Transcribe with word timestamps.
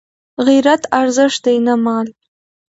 غیرت 0.45 0.81
ارزښت 0.99 1.39
دی 1.45 1.55
نه 1.65 1.73
مال 1.85 2.07